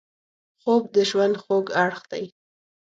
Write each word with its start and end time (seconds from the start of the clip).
خوب 0.61 0.83
د 0.95 0.97
ژوند 1.09 1.35
خوږ 1.43 1.65
اړخ 1.83 2.01
دی 2.11 2.23